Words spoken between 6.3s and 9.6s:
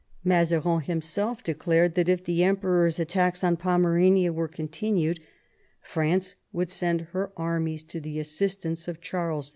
would send her armies to the assistance of Charles X.